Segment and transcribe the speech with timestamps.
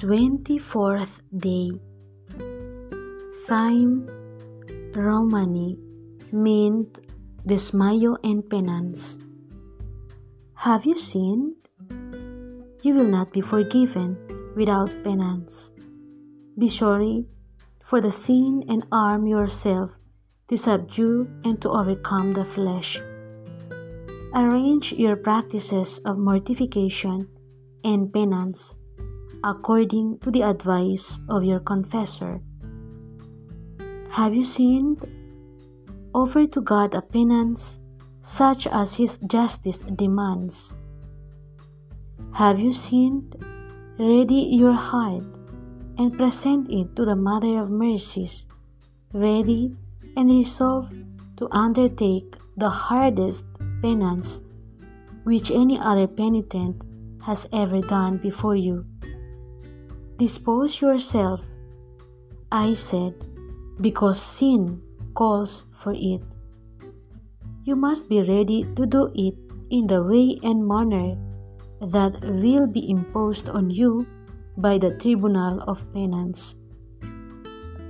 [0.00, 1.68] 24th day.
[3.44, 4.08] Thyme
[4.96, 5.76] Romany
[6.32, 7.00] mint
[7.46, 9.20] desmayo and penance.
[10.54, 11.52] Have you sinned?
[12.80, 14.16] You will not be forgiven
[14.56, 15.72] without penance.
[16.56, 17.26] Be sorry
[17.84, 19.90] for the sin and arm yourself
[20.48, 22.98] to subdue and to overcome the flesh.
[24.34, 27.28] Arrange your practices of mortification
[27.84, 28.78] and penance
[29.44, 32.40] according to the advice of your confessor.
[34.10, 35.04] Have you sinned?
[36.14, 37.78] Offer to God a penance
[38.20, 40.74] such as His justice demands.
[42.34, 43.36] Have you sinned?
[43.98, 45.24] Ready your heart
[45.98, 48.46] and present it to the Mother of Mercies,
[49.12, 49.76] ready
[50.16, 50.94] and resolved
[51.36, 53.44] to undertake the hardest
[53.82, 54.42] penance
[55.24, 56.82] which any other penitent
[57.22, 58.84] has ever done before you.
[60.20, 61.40] Dispose yourself,
[62.52, 63.16] I said,
[63.80, 64.82] because sin
[65.14, 66.20] calls for it.
[67.64, 69.32] You must be ready to do it
[69.70, 71.16] in the way and manner
[71.80, 74.06] that will be imposed on you
[74.58, 76.56] by the tribunal of penance.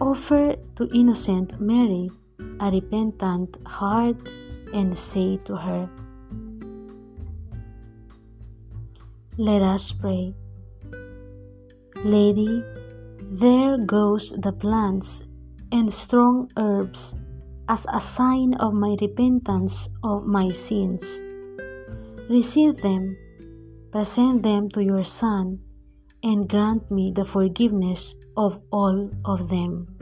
[0.01, 2.13] Offer to innocent Mary
[2.61, 4.23] a repentant heart
[4.73, 5.91] and say to her,
[9.37, 10.37] Let us pray.
[12.05, 12.65] Lady,
[13.21, 15.29] there goes the plants
[15.71, 17.15] and strong herbs
[17.69, 21.21] as a sign of my repentance of my sins.
[22.31, 23.19] Receive them,
[23.93, 25.61] present them to your Son,
[26.23, 30.00] and grant me the forgiveness of all of them.